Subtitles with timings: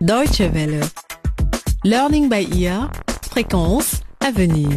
[0.00, 0.80] Deutsche Welle.
[1.84, 2.90] Learning by ear.
[3.30, 4.70] Fréquence à venir.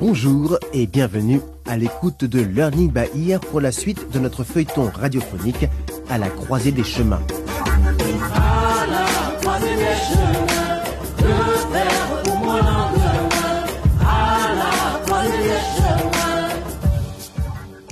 [0.00, 4.90] Bonjour et bienvenue à l'écoute de Learning by Ear pour la suite de notre feuilleton
[4.92, 5.68] radiophonique
[6.10, 7.22] à la croisée des chemins.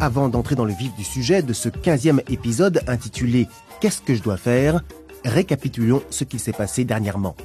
[0.02, 3.46] Avant d'entrer dans le vif du sujet de ce 15e épisode intitulé
[3.80, 4.80] Qu'est-ce que je dois faire?
[5.24, 7.36] récapitulons ce qui s'est passé dernièrement.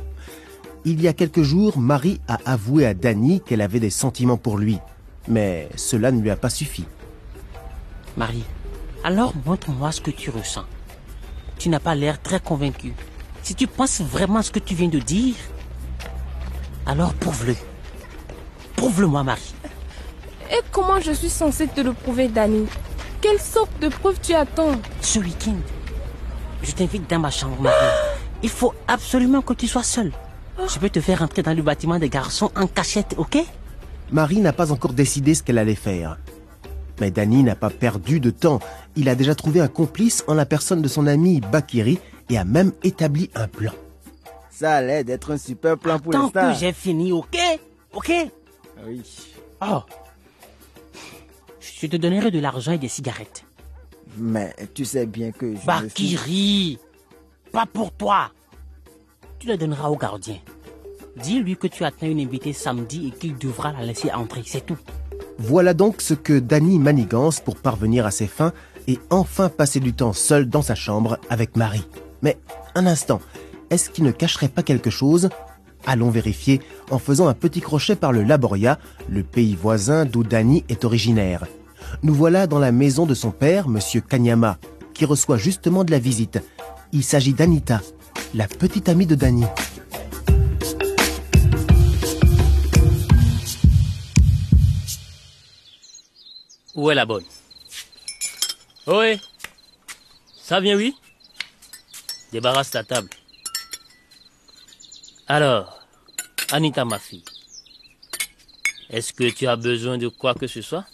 [0.83, 4.57] Il y a quelques jours, Marie a avoué à Danny qu'elle avait des sentiments pour
[4.57, 4.79] lui.
[5.27, 6.85] Mais cela ne lui a pas suffi.
[8.17, 8.45] Marie,
[9.03, 10.65] alors montre-moi ce que tu ressens.
[11.59, 12.93] Tu n'as pas l'air très convaincu.
[13.43, 15.35] Si tu penses vraiment ce que tu viens de dire,
[16.87, 17.55] alors prouve-le.
[18.75, 19.53] Prouve-le-moi, Marie.
[20.57, 22.65] Et comment je suis censée te le prouver, Danny
[23.21, 24.71] Quelle sorte de preuve tu attends?
[25.01, 25.55] Ce week-end,
[26.63, 27.75] je t'invite dans ma chambre, Marie.
[28.43, 30.11] Il faut absolument que tu sois seule.
[30.67, 33.37] Je peux te faire entrer dans le bâtiment des garçons en cachette, ok?
[34.11, 36.17] Marie n'a pas encore décidé ce qu'elle allait faire.
[36.99, 38.59] Mais Danny n'a pas perdu de temps.
[38.95, 42.43] Il a déjà trouvé un complice en la personne de son ami Bakiri et a
[42.43, 43.71] même établi un plan.
[44.49, 46.53] Ça allait d'être un super plan pour Tant l'instant.
[46.53, 47.37] que j'ai fini, ok?
[47.93, 48.11] Ok?
[48.87, 49.01] Oui.
[49.61, 49.81] Oh
[51.79, 53.43] Je te donnerai de l'argent et des cigarettes.
[54.17, 56.79] Mais tu sais bien que je Bah, Bakiri
[57.51, 58.31] Pas pour toi
[59.39, 60.37] Tu le donneras au gardien.
[61.17, 64.77] Dis-lui que tu attends une invitée samedi et qu'il devra la laisser entrer, c'est tout.
[65.39, 68.53] Voilà donc ce que Danny manigance pour parvenir à ses fins
[68.87, 71.87] et enfin passer du temps seul dans sa chambre avec Marie.
[72.21, 72.37] Mais
[72.75, 73.19] un instant,
[73.69, 75.29] est-ce qu'il ne cacherait pas quelque chose?
[75.85, 80.63] Allons vérifier en faisant un petit crochet par le Laboria, le pays voisin d'où Danny
[80.69, 81.45] est originaire.
[82.03, 84.57] Nous voilà dans la maison de son père, monsieur Kanyama,
[84.93, 86.39] qui reçoit justement de la visite.
[86.91, 87.81] Il s'agit d'Anita,
[88.33, 89.45] la petite amie de Danny.
[96.75, 97.25] Où est la bonne?
[98.85, 99.19] Oui.
[100.41, 100.95] Ça vient, oui?
[102.31, 103.09] Débarrasse ta table.
[105.27, 105.79] Alors,
[106.51, 107.23] Anita, ma fille,
[108.89, 110.85] est-ce que tu as besoin de quoi que ce soit?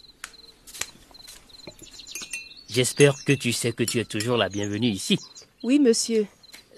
[2.74, 5.16] J'espère que tu sais que tu es toujours la bienvenue ici.
[5.62, 6.26] Oui, monsieur.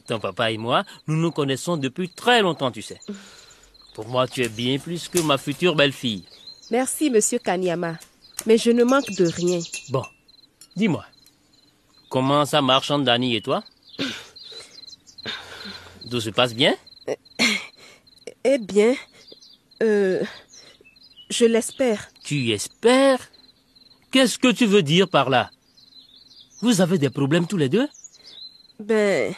[0.07, 3.01] Ton papa et moi, nous nous connaissons depuis très longtemps, tu sais.
[3.95, 6.25] Pour moi, tu es bien plus que ma future belle-fille.
[6.71, 7.97] Merci, monsieur Kanyama.
[8.45, 9.59] Mais je ne manque de rien.
[9.89, 10.03] Bon,
[10.77, 11.07] dis-moi,
[12.11, 13.65] comment ça marche entre Dani et toi?
[16.11, 16.77] Tout se passe bien?
[18.49, 18.95] Eh bien,
[19.83, 20.23] euh,
[21.31, 22.11] je l'espère.
[22.23, 23.31] Tu espères?
[24.13, 25.51] Qu'est-ce que tu veux dire par là?
[26.61, 27.89] Vous avez des problèmes tous les deux?
[28.81, 29.35] Ben,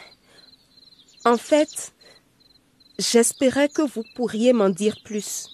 [1.25, 1.93] en fait,
[2.97, 5.47] j'espérais que vous pourriez m'en dire plus.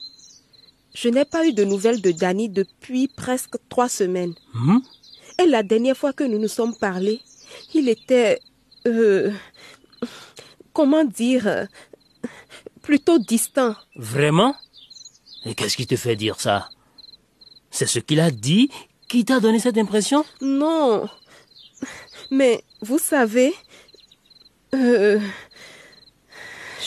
[0.94, 4.34] Je n'ai pas eu de nouvelles de Danny depuis presque trois semaines.
[4.54, 4.80] Hmm?
[5.40, 7.22] Et la dernière fois que nous nous sommes parlé,
[7.74, 8.40] il était...
[8.88, 9.32] Euh,
[10.74, 11.68] comment dire
[12.82, 13.76] Plutôt distant.
[13.96, 14.56] Vraiment?
[15.44, 16.70] Et qu'est-ce qui te fait dire ça?
[17.72, 18.70] C'est ce qu'il a dit
[19.08, 20.24] qui t'a donné cette impression?
[20.42, 21.10] Non.
[22.32, 23.54] Mais vous savez...
[24.74, 25.20] euh,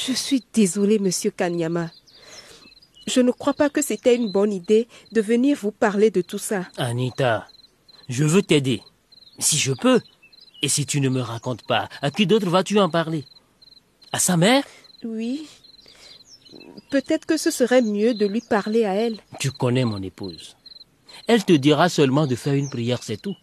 [0.07, 1.91] je suis désolée, monsieur Kanyama.
[3.07, 6.39] Je ne crois pas que c'était une bonne idée de venir vous parler de tout
[6.39, 6.67] ça.
[6.77, 7.49] Anita,
[8.09, 8.83] je veux t'aider.
[9.39, 10.01] Si je peux.
[10.61, 13.25] Et si tu ne me racontes pas, à qui d'autre vas-tu en parler?
[14.13, 14.65] À sa mère?
[15.05, 15.47] Oui.
[16.91, 19.19] Peut-être que ce serait mieux de lui parler à elle.
[19.39, 20.57] Tu connais mon épouse.
[21.27, 23.37] Elle te dira seulement de faire une prière, c'est tout.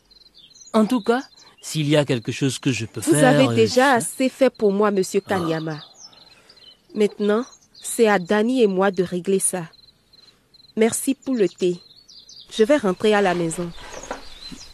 [0.74, 1.24] En tout cas,
[1.66, 3.28] s'il y a quelque chose que je peux Vous faire...
[3.28, 5.80] avez euh, déjà assez fait pour moi, monsieur Kanyama.
[6.94, 7.44] Maintenant,
[7.74, 9.64] c'est à Danny et moi de régler ça.
[10.78, 11.80] Merci pour le thé.
[12.52, 13.72] Je vais rentrer à la maison.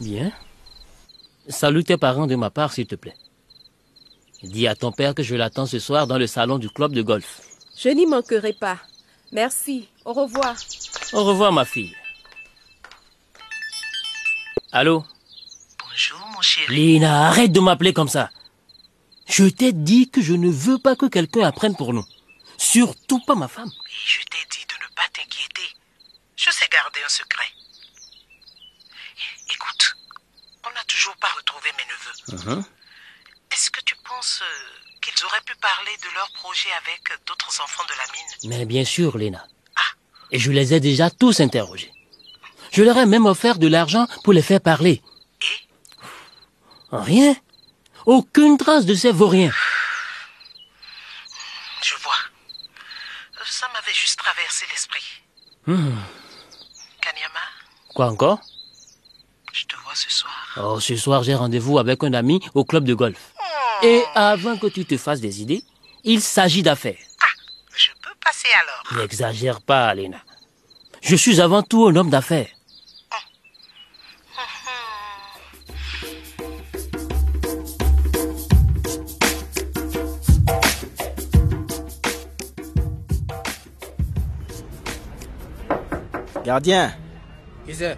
[0.02, 0.34] Bien.
[1.48, 3.16] Salue tes parents de ma part, s'il te plaît.
[4.44, 7.02] Dis à ton père que je l'attends ce soir dans le salon du club de
[7.02, 7.42] golf.
[7.78, 8.78] Je n'y manquerai pas.
[9.32, 9.88] Merci.
[10.04, 10.56] Au revoir.
[11.14, 11.96] Au revoir, ma fille.
[14.74, 15.06] Allô?
[15.92, 16.74] Bonjour, mon chéri.
[16.74, 18.30] Lina, arrête de m'appeler comme ça.
[19.28, 22.06] Je t'ai dit que je ne veux pas que quelqu'un apprenne pour nous.
[22.58, 23.70] Surtout pas ma femme.
[23.70, 25.68] Oui, je t'ai dit de ne pas t'inquiéter.
[26.38, 27.50] Je sais garder un secret.
[29.54, 29.98] Écoute,
[30.66, 32.56] on n'a toujours pas retrouvé mes neveux.
[32.56, 32.66] Mhm.
[33.52, 37.84] Est-ce que tu penses euh, qu'ils auraient pu parler de leur projet avec d'autres enfants
[37.84, 38.58] de la mine?
[38.58, 39.46] Mais bien sûr, Lena.
[40.32, 41.92] Et je les ai déjà tous interrogés.
[42.72, 45.02] Je leur ai même offert de l'argent pour les faire parler.
[46.92, 47.36] Rien.
[48.06, 49.52] Aucune trace de ces vauriens.
[51.82, 52.14] Je vois.
[53.46, 55.04] Ça m'avait juste traversé l'esprit.
[55.68, 55.96] Hmm.
[57.02, 57.40] Kanyama,
[57.94, 58.40] Quoi encore?
[59.54, 60.34] Je te vois ce soir.
[60.58, 63.34] Oh, ce soir, j'ai rendez-vous avec un ami au club de golf.
[63.84, 65.64] Et avant que tu te fasses des idées,
[66.04, 66.98] il s'agit d'affaires.
[67.76, 69.02] Je peux passer alors.
[69.02, 70.22] N'exagère pas, Alena.
[71.02, 72.50] Je suis avant tout un homme d'affaires.
[86.44, 86.92] Gardien,
[87.66, 87.98] Qui c'est?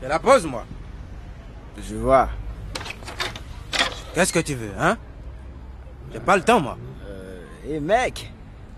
[0.00, 0.64] C'est la pause, moi.
[1.78, 2.28] je vois.
[4.14, 4.96] Qu'est-ce que tu veux, hein?
[6.12, 6.76] J'ai pas le temps, moi.
[7.68, 8.32] Hé mec,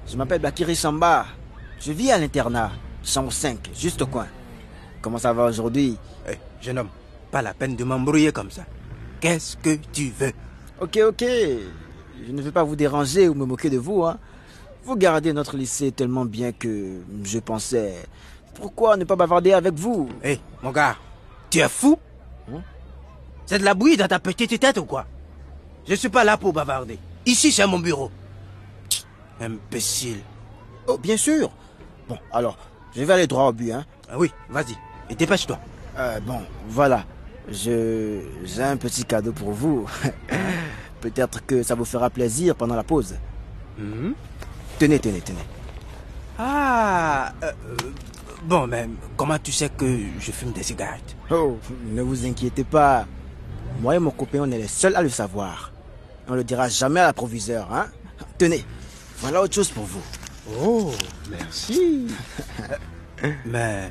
[0.06, 1.26] je m'appelle Bakiri Samba.
[1.80, 2.70] Je vis à l'internat,
[3.04, 4.26] chambre 5, juste au coin.
[5.02, 5.96] Comment ça va aujourd'hui?
[6.28, 6.88] Eh, jeune homme,
[7.30, 8.62] pas la peine de m'embrouiller comme ça.
[9.20, 10.32] Qu'est-ce que tu veux?
[10.80, 11.24] Ok, ok.
[12.26, 14.04] Je ne veux pas vous déranger ou me moquer de vous.
[14.04, 14.18] Hein.
[14.84, 17.94] Vous gardez notre lycée tellement bien que je pensais...
[18.54, 20.08] Pourquoi ne pas bavarder avec vous?
[20.24, 20.96] Eh, mon gars,
[21.48, 21.96] tu es fou?
[22.52, 22.60] Hein?
[23.46, 25.06] C'est de la bouillie dans ta petite tête ou quoi?
[25.86, 26.98] Je suis pas là pour bavarder.
[27.24, 28.10] Ici, c'est mon bureau.
[29.40, 30.20] Imbécile.
[30.88, 31.50] Oh, bien sûr.
[32.08, 32.58] Bon, alors,
[32.96, 33.70] je vais aller droit au but.
[33.70, 33.84] Hein.
[34.10, 34.76] Ah oui, vas-y.
[35.08, 35.58] Et dépêche-toi.
[35.98, 37.04] Euh, bon, voilà.
[37.50, 39.88] Je j'ai un petit cadeau pour vous.
[41.00, 43.14] Peut-être que ça vous fera plaisir pendant la pause.
[43.78, 44.14] Mhm.
[44.78, 45.38] Tenez, tenez, tenez.
[46.38, 47.52] Ah, euh,
[48.44, 49.84] bon, mais comment tu sais que
[50.20, 51.16] je fume des cigarettes?
[51.30, 53.04] Oh, ne vous inquiétez pas.
[53.80, 55.72] Moi et mon copain, on est les seuls à le savoir.
[56.28, 57.86] On le dira jamais à la proviseur, hein?
[58.38, 58.64] Tenez,
[59.18, 60.02] voilà autre chose pour vous.
[60.60, 60.92] Oh,
[61.28, 62.06] merci.
[63.46, 63.90] mais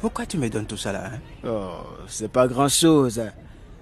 [0.00, 1.18] pourquoi tu me donnes tout ça là hein?
[1.46, 3.22] Oh, c'est pas grand chose.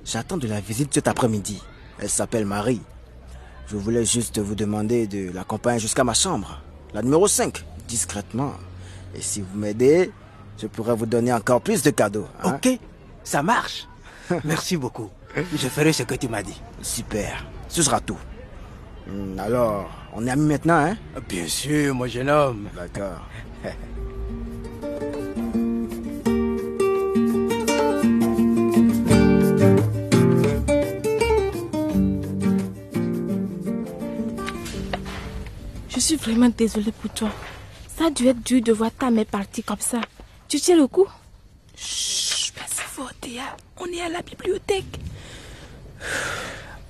[0.05, 1.63] J'attends de la visite cet après-midi.
[1.99, 2.83] Elle s'appelle Marie.
[3.67, 6.61] Je voulais juste vous demander de l'accompagner jusqu'à ma chambre.
[6.95, 8.53] La numéro 5, discrètement.
[9.15, 10.11] Et si vous m'aidez,
[10.61, 12.27] je pourrais vous donner encore plus de cadeaux.
[12.43, 12.55] hein.
[12.57, 12.79] Ok,
[13.25, 13.89] ça marche.
[14.45, 15.09] Merci beaucoup.
[15.37, 16.61] Je ferai ce que tu m'as dit.
[16.83, 17.45] Super.
[17.69, 18.19] Ce sera tout.
[19.07, 20.97] Hmm, Alors, on est amis maintenant, hein?
[21.29, 22.69] Bien sûr, mon jeune homme.
[22.77, 23.21] D'accord.
[36.23, 37.31] vraiment désolée pour toi.
[37.97, 40.01] Ça a dû être dur de voir ta mère partir comme ça.
[40.49, 41.07] Tu tiens le coup?
[41.77, 43.57] Chut, pas si fort, Théa.
[43.81, 44.99] On est à la bibliothèque.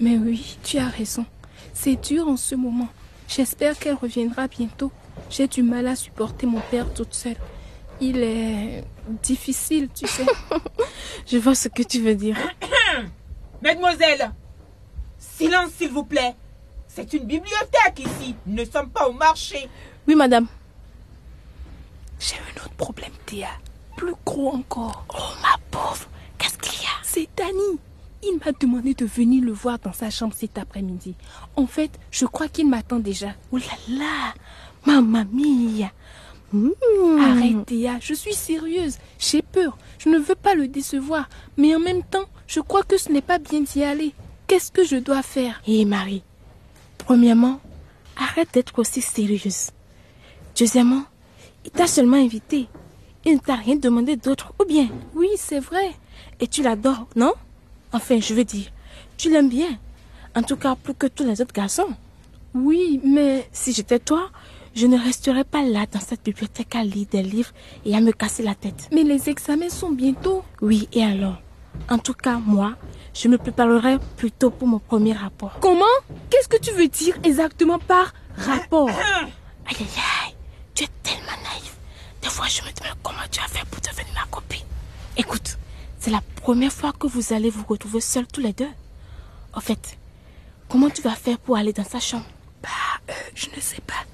[0.01, 1.25] Mais oui, tu as raison.
[1.73, 2.89] C'est dur en ce moment.
[3.29, 4.93] J'espère qu'elle reviendra bientôt.
[5.31, 7.37] J'ai du mal à supporter mon père toute seule.
[8.01, 8.85] Il est
[9.23, 10.27] difficile, tu sais.
[11.27, 12.37] Je vois ce que tu veux dire.
[13.63, 14.33] Mademoiselle,
[15.19, 16.35] silence s'il vous plaît.
[16.95, 18.35] C'est une bibliothèque ici.
[18.47, 19.69] Nous ne sommes pas au marché.
[20.07, 20.47] Oui, madame.
[22.21, 23.49] J'ai un autre problème, Théa.
[23.97, 25.05] Plus gros encore.
[25.15, 26.07] Oh, ma pauvre.
[26.39, 26.91] Qu'est-ce qu'il y a?
[27.03, 27.79] C'est Danny.
[28.23, 31.15] Il m'a demandé de venir le voir dans sa chambre cet après-midi.
[31.57, 33.29] En fait, je crois qu'il m'attend déjà.
[33.51, 34.35] Oh là là
[34.87, 35.91] Mamma mia
[36.53, 36.69] Hmm.
[37.19, 37.97] Arrête, Théa.
[38.03, 38.99] Je suis sérieuse.
[39.19, 39.79] J'ai peur.
[39.99, 41.31] Je ne veux pas le décevoir.
[41.57, 44.13] Mais en même temps, je crois que ce n'est pas bien d'y aller.
[44.47, 45.63] Qu'est-ce que je dois faire?
[45.67, 46.23] Hé, Marie.
[47.05, 47.61] Premièrement,
[48.17, 49.71] arrête d'être aussi sérieuse.
[50.59, 51.05] Deuxièmement,
[51.65, 52.69] il t'a seulement invité.
[53.25, 55.93] Il ne t'a rien demandé d'autre, ou bien Oui, c'est vrai.
[56.41, 57.33] Et tu l'adores, non?
[57.93, 58.67] Enfin, je veux dire,
[59.17, 59.79] tu l'aimes bien.
[60.35, 61.93] En tout cas, plus que tous les autres garçons.
[62.55, 64.31] Oui, mais si j'étais toi,
[64.75, 67.53] je ne resterais pas là dans cette bibliothèque à lire des livres
[67.85, 68.89] et à me casser la tête.
[68.93, 70.43] Mais les examens sont bientôt.
[70.61, 71.41] Oui, et alors?
[71.89, 72.75] En tout cas, moi,
[73.15, 75.59] je me préparerai plutôt pour mon premier rapport.
[75.61, 75.85] Comment?
[76.31, 78.89] Qu'est-ce que tu veux dire exactement par rapport?
[78.89, 78.97] Aïe,
[79.69, 79.87] aïe,
[80.27, 80.35] aïe.
[80.75, 81.77] Tu es tellement naïf.
[82.23, 84.65] Des fois, je me demande comment tu as fait pour devenir ma copine.
[85.17, 85.59] Écoute,
[85.99, 88.71] c'est la première fois que vous allez vous retrouver seuls tous les deux.
[89.53, 89.99] En fait,
[90.69, 92.25] comment tu vas faire pour aller dans sa chambre?
[92.63, 92.69] Bah,
[93.11, 94.05] euh, je ne sais pas.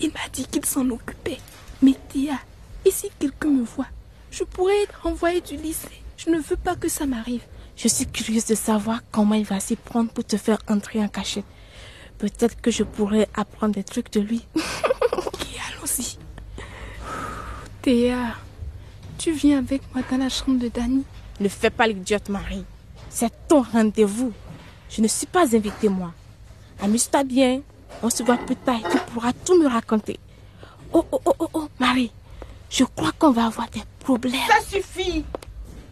[0.00, 1.38] Il m'a dit qu'il s'en occupait.
[1.80, 2.38] Mais Tia,
[2.84, 3.86] et si quelqu'un me voit
[4.30, 6.02] Je pourrais être renvoyée du lycée.
[6.16, 7.42] Je ne veux pas que ça m'arrive.
[7.76, 11.08] Je suis curieuse de savoir comment il va s'y prendre pour te faire entrer en
[11.08, 11.44] cachette.
[12.18, 14.46] Peut-être que je pourrais apprendre des trucs de lui.
[14.54, 16.18] ok, allons-y.
[17.82, 18.34] Théa,
[19.18, 21.04] tu viens avec moi dans la chambre de Danny.
[21.40, 22.64] Ne fais pas l'idiote, Marie.
[23.10, 24.32] C'est ton rendez-vous.
[24.88, 26.12] Je ne suis pas invitée, moi.
[26.80, 27.60] Amuse-toi bien.
[28.02, 30.18] On se voit plus tard et tu pourras tout me raconter.
[30.92, 32.12] Oh, oh, oh, oh, oh, Marie.
[32.70, 34.34] Je crois qu'on va avoir des problèmes.
[34.48, 35.24] Ça suffit.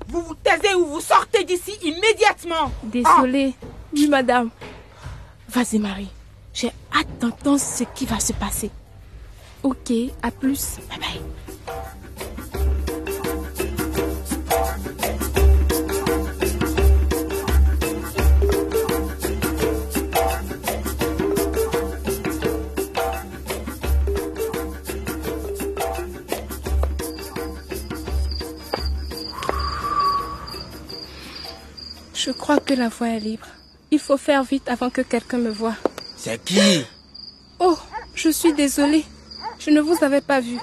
[0.08, 2.70] Vous vous taisez ou vous sortez d'ici immédiatement.
[2.82, 3.54] Désolée.
[3.92, 4.50] Oui, madame.
[5.48, 6.08] Vas-y, Marie.
[6.52, 8.70] J'ai hâte d'entendre ce qui va se passer.
[9.62, 9.92] Ok,
[10.22, 10.78] à plus.
[10.88, 11.20] Bye bye.
[32.52, 33.46] Crois que la voie est libre.
[33.90, 35.74] Il faut faire vite avant que quelqu'un me voie.
[36.16, 36.84] C'est qui?
[37.58, 37.78] Oh,
[38.14, 39.04] je suis désolée.
[39.58, 40.58] Je ne vous avais pas vu.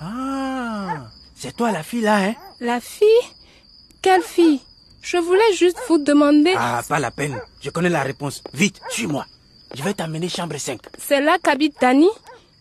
[0.00, 2.34] Ah, c'est toi la fille là, hein?
[2.60, 3.24] La fille?
[4.02, 4.60] Quelle fille?
[5.02, 6.54] Je voulais juste vous demander.
[6.56, 7.38] Ah, pas la peine.
[7.60, 8.42] Je connais la réponse.
[8.54, 9.26] Vite, suis-moi.
[9.74, 10.80] Je vais t'amener chambre 5.
[10.98, 12.08] C'est là qu'habite Dani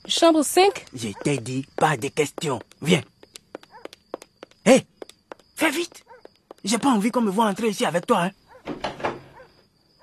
[0.07, 2.59] Chambre 5 Je t'ai dit pas de questions.
[2.81, 3.03] Viens.
[4.65, 4.85] Hé,
[5.55, 6.03] fais vite.
[6.63, 8.31] J'ai pas envie qu'on me voit entrer ici avec toi, hein.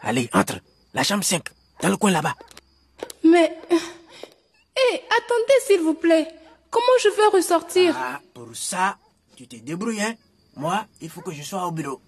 [0.02, 0.60] Allez, entre.
[0.92, 1.44] La chambre 5,
[1.82, 2.34] dans le coin là-bas.
[3.22, 3.56] Mais...
[3.70, 6.26] Hé, attendez s'il vous plaît.
[6.70, 7.94] Comment je vais ressortir?
[7.96, 8.98] Ah, pour ça,
[9.36, 10.14] tu te débrouilles, hein.
[10.56, 12.00] Moi, il faut que je sois au bureau.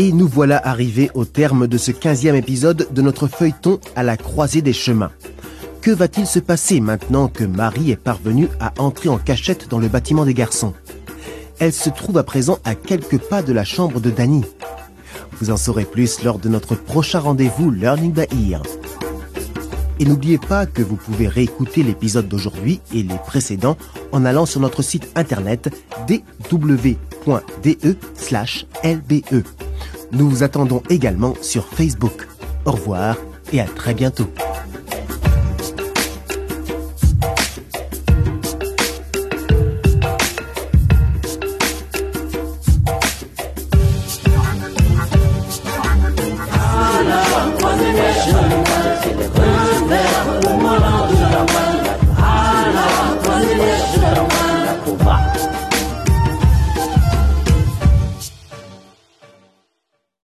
[0.00, 4.16] Et nous voilà arrivés au terme de ce 15e épisode de notre feuilleton à la
[4.16, 5.10] croisée des chemins.
[5.82, 9.88] Que va-t-il se passer maintenant que Marie est parvenue à entrer en cachette dans le
[9.88, 10.72] bâtiment des garçons?
[11.58, 14.42] Elle se trouve à présent à quelques pas de la chambre de Danny.
[15.38, 18.62] Vous en saurez plus lors de notre prochain rendez-vous Learning by Ear.
[19.98, 23.76] Et n'oubliez pas que vous pouvez réécouter l'épisode d'aujourd'hui et les précédents
[24.12, 25.68] en allant sur notre site internet
[26.08, 26.96] dw.de/lbe.
[30.12, 32.26] Nous vous attendons également sur Facebook.
[32.64, 33.16] Au revoir
[33.52, 34.28] et à très bientôt.